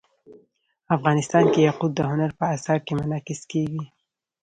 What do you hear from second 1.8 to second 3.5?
د هنر په اثار کې منعکس